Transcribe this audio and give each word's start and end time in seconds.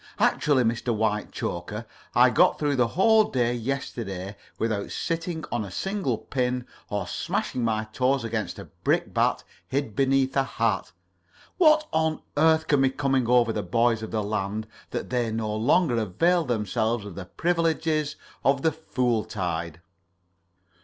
Actually, 0.17 0.63
Mr. 0.63 0.91
Whitechoker, 0.95 1.85
I 2.15 2.31
got 2.31 2.57
through 2.57 2.75
the 2.75 2.87
whole 2.87 3.23
day 3.25 3.53
yesterday 3.53 4.35
without 4.57 4.89
sitting 4.89 5.45
on 5.51 5.63
a 5.63 5.69
single 5.69 6.17
pin 6.17 6.65
or 6.89 7.05
smashing 7.05 7.63
my 7.63 7.83
toes 7.93 8.23
against 8.23 8.57
a 8.57 8.65
brickbat 8.83 9.43
hid 9.67 9.95
beneath 9.95 10.35
a 10.35 10.41
hat. 10.43 10.91
What 11.57 11.87
on 11.91 12.23
earth 12.35 12.65
can 12.67 12.81
be 12.81 12.89
coming 12.89 13.27
over 13.27 13.53
the 13.53 13.61
boys 13.61 14.01
of 14.01 14.09
the 14.09 14.23
land 14.23 14.65
that 14.89 15.11
they 15.11 15.31
no 15.31 15.55
longer 15.55 15.97
avail 15.99 16.45
themselves 16.45 17.05
of 17.05 17.13
the 17.13 17.25
privileges 17.25 18.15
of 18.43 18.63
the 18.63 18.71
fool 18.71 19.23
tide?" 19.23 19.81